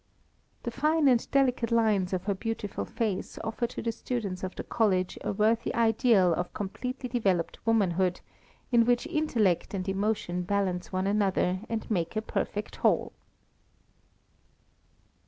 [0.63, 4.63] The fine and delicate lines of her beautiful face offer to the students of the
[4.63, 8.19] College a worthy ideal of completely developed womanhood,
[8.71, 13.13] in which intellect and emotion balance one another and make a perfect whole.